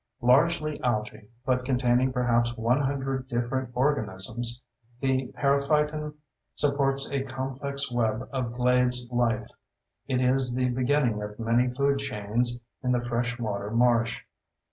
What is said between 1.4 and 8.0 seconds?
but containing perhaps 100 different organisms, the periphyton supports a complex